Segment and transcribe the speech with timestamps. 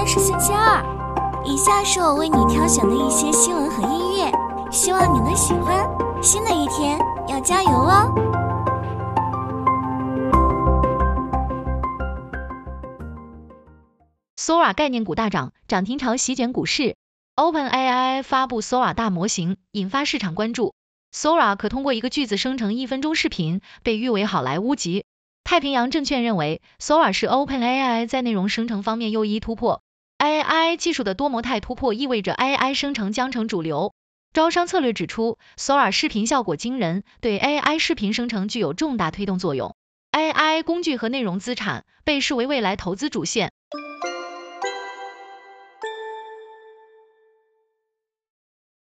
[0.00, 0.82] 天是星期二，
[1.44, 4.32] 以下是我为你挑选的一些新闻和音乐，
[4.72, 5.86] 希望你能喜欢。
[6.22, 8.10] 新的一天要加油哦
[14.38, 16.96] ！Sora 概念股大涨，涨停潮席卷股市。
[17.36, 20.72] OpenAI 发布 Sora 大模型，引发市场关注。
[21.14, 25.04] Sora 可通过一个句子生成一分钟视频，被誉为好莱坞级。
[25.44, 29.82] 太平洋证券认为，Sora 是 OpenAI 在内容生成方面又一突破。
[30.20, 33.94] AI 技术的多模态突破意味着 AI 生成将成主流。
[34.34, 39.74] 招商策略指出，Sora 视频效果惊人，对 AI 视频生成具有重大推动作用。
[40.12, 43.50] AI 工具和内容资产被视为未来投资主线。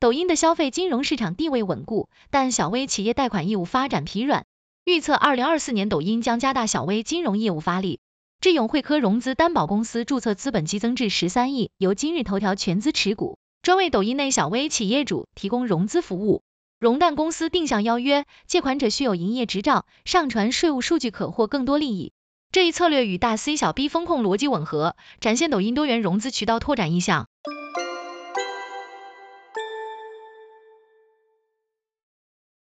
[0.00, 4.44] 抖音的消费金融市场地位稳固，但小微企业贷款业务发展疲软。
[4.84, 8.00] 预测二零二四年，抖音将加大小微金融业务发力。
[8.42, 16.42] 智勇汇科融资担保公司注册资本激增至十三亿，由今日头条全资持股，专为抖音内小微企业主提供融资服务。
[16.80, 22.12] 融贷公司定向邀约借款者需有营业执照，上传税务数据可获更多利益。
[22.50, 27.28] 这一策略与大 C 小 B 风控逻辑吻合，展现抖音多元融资渠道拓展意向。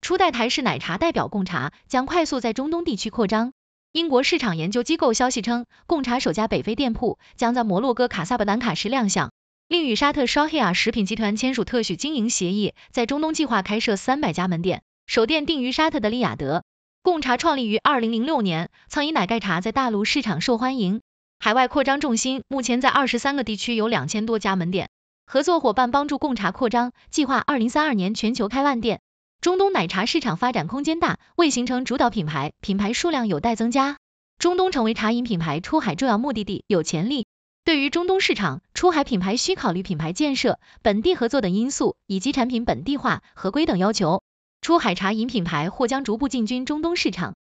[0.02, 3.54] 初代台式奶茶代表贡茶将快速在中东地区扩张。
[3.92, 9.32] 英国市场研究机构消息称，贡茶首家北非店铺将在摩洛哥卡萨布兰卡市亮相，
[9.68, 16.64] 另与沙特 Shahia 食品集团签署特许经营协议，在中东计划开设三百家门店，首店定于沙特的利雅得。
[17.02, 21.02] 贡茶创立于二零零六年，曾以奶盖茶在大陆市场受欢迎，
[21.38, 24.88] 海外扩张重心目前在二十三个地区有两千多家门店。
[25.26, 29.00] 合作伙伴帮助贡茶扩张，计划二零三二年全球开万店。
[29.42, 33.96] 中东奶茶市场发展空间大，未形成主导品牌，品牌数量有待增加。
[34.38, 37.26] 中东成为茶饮品牌出海重要目的地，有潜力。
[37.64, 44.22] 对于中东市场，出海品牌需考虑品牌建设、本地合作等因素，以及产品本地化、合规等要求。
[44.60, 47.34] 出海茶饮品牌或将逐步进军中东市场。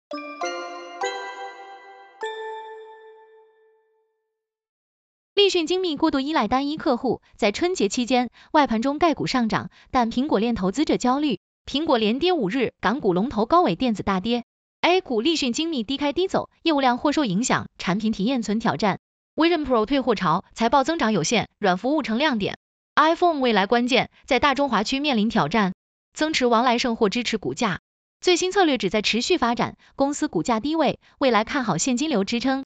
[5.34, 11.38] 立讯精密过度依赖单一客户，在春节期间外盘中概股上涨，但苹果链投资者焦虑。
[11.66, 14.44] 苹果连跌五日，港股龙头高伟电子大跌
[14.80, 18.98] ，A 股立讯精密低开低走，业务量或受影响，产品体验存挑战。
[19.36, 22.58] Vision Pro 退货潮，财报增长有限，软服务成亮点。
[22.96, 25.72] iPhone 未来关键，在大中华区面临挑战。
[26.12, 27.78] 增持王来胜或支持股价，
[28.20, 32.64] 最新策略旨在持续发展，公司股价低位，未来看好现金流支撑。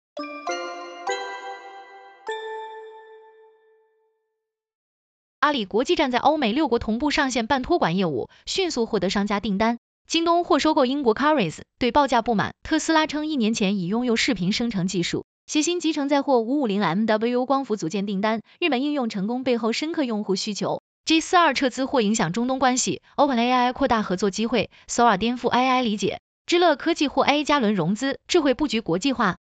[5.45, 9.77] 阿里国际站在欧美六国同步上线半托管业务，迅速获得商家订单。
[10.09, 12.55] 京东或收购英国 Caris，对报价不满。
[12.63, 15.27] 特斯拉称一年前已拥有视频生成技术。
[15.45, 18.41] 协鑫集成在获五五零 MW 光伏组件订单。
[18.59, 20.81] 日本应用成功背后深刻用户需求。
[21.05, 23.03] G 四二撤资或影响中东关系。
[23.19, 24.71] OpenAI 扩大合作机会。
[24.89, 26.21] Sora 颠覆 AI 理解。
[26.47, 28.19] 知乐科技获 A 加轮融资。
[28.27, 29.37] 智慧布局国际化。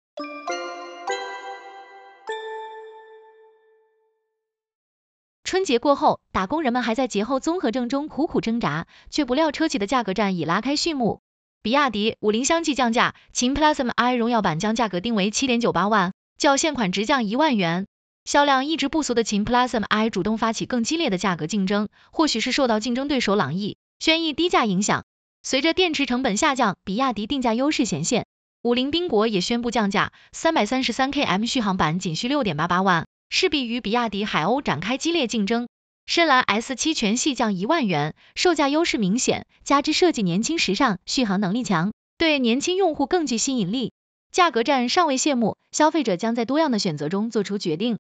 [5.55, 11.21] 春节过后，打工人们还在节后综合症中苦苦挣扎，却不料车企的价格战已拉开序幕。
[11.63, 17.87] 比亚迪、五菱相继降价，秦 Plus M-i 荣耀版将价格定为七点九八万，较现款直降一万元。
[18.25, 25.05] 销量一直不俗的秦 Plus M-i 主动发起更激烈的价格竞争，或许是受到竞争对手朗逸轩逸低价影响。
[25.45, 28.27] 随着电池成本下降，比亚迪定价优势显现。
[28.63, 33.07] 五菱缤果也宣布降价，三百三十三 km 续航版仅需六点八八万。
[33.37, 35.67] 势必与比亚迪海鸥展开激烈竞争。
[36.07, 43.93] 深蓝 S7 全系降一万元，售价优势明显，加之设计年轻时尚，续航能力强，对年轻用户更具吸引力。
[44.31, 47.99] 价格战尚未谢幕，消费者将在多样的选择中做出决定。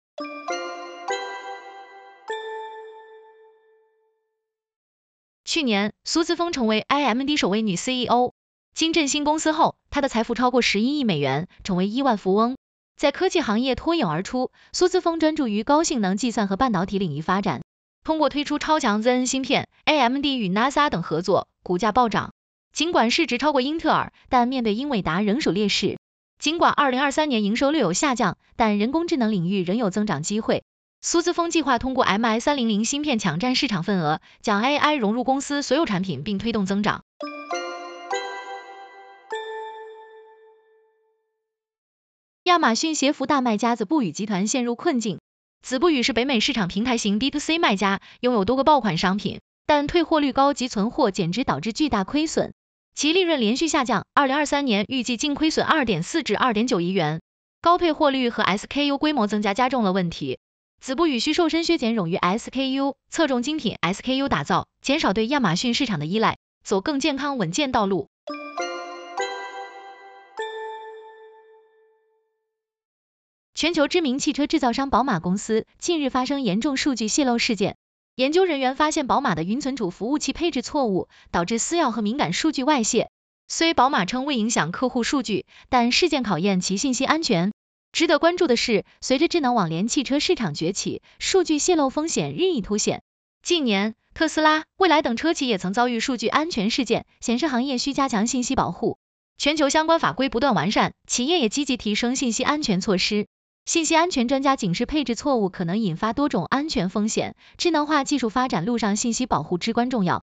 [5.44, 8.30] 去年，苏姿丰成为 AMD 首位女 CEO，
[8.72, 12.54] 经振兴公司后，她的财富超过十一亿美元，成为亿万富翁。
[12.96, 17.62] 在科技行业脱颖而出，苏姿丰专注于高性能计算和半导体领域发展。
[18.04, 22.32] 通过推出超强 Zen 芯片，AMD 与 NASA 等合作，股价暴涨。
[22.72, 25.98] 尽管市值超过英特尔，但面对英伟达仍属劣势。
[26.38, 30.62] 尽管2023年营收略有下降，但人工智能领域仍有增长机会。
[31.00, 37.02] 苏姿丰计划通过 MI300 芯片抢占市场份额，将 AI 融入公司所有产品，并推动增长。
[42.44, 45.18] 亚马逊鞋服大卖家子不语集团陷入困境。
[45.62, 52.52] 子不语是北美市场平台型 B to C 卖家，拥有多个爆款商品，但退货率高及存货减值导致巨大亏损，
[52.94, 54.04] 其利润连续下降。
[54.12, 57.22] 二零二三年预计净亏损二点四至二点九亿元，
[57.62, 60.38] 高退货率和 SKU 规模增加加重了问题。
[60.82, 68.08] 子不语需瘦身削减冗余 SKU，侧重精品 SKU 打造，减少对亚马逊市场的依赖，走更健康稳健道路。
[73.54, 77.76] 全球知名汽车制造商宝马公司近日发生严重数据泄露事件，
[78.16, 83.10] 研究人员发现宝马的云存储服务器配置错误，导致私钥和敏感数据外泄。
[83.46, 87.52] 虽宝马称未影响客户数据，但事件考验其信息安全。
[87.92, 93.02] 值得关注的是，随着智能网联汽车市场崛起，数据泄露风险日益凸显。
[93.40, 98.98] 近年，特斯拉、蔚来等车企也曾遭遇数据安全事件，显示行业需加强信息保护。
[99.38, 103.28] 全球相关法规不断完善，企业也积极提升信息安全措施。
[103.66, 110.22] 信息安全专家警示，配置错误可能引发多种安全风险，智能化技术发展路上信息保护至关重要。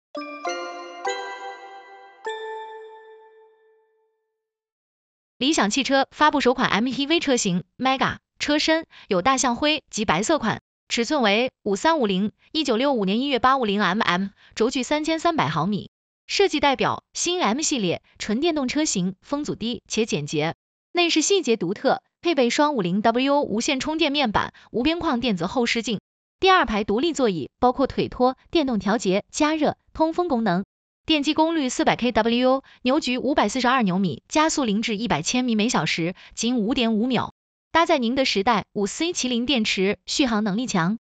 [5.38, 15.92] 理想汽车发布首款 MPV 车型 Mega，车身有大象灰及白色款，尺寸为五三五零一九六五年一月八五零 mm，轴距三千三百毫米，
[16.26, 20.56] 设计代表新 M 系列纯电动车型，风阻低且简洁，
[20.92, 22.02] 内饰细节独特。
[22.28, 26.02] 配备双五零 W 无线充电面板、无边框电子后视镜，
[26.42, 30.66] 第二排独立座椅，包括腿托、电动调节、加热、通风功能。
[31.06, 37.34] 电机功率四百 kW，扭矩五百四十二牛米，加速零至一百千米每小时仅五点五秒。
[37.72, 40.98] 搭载宁德时代五 C 麒麟电池，续航能力强。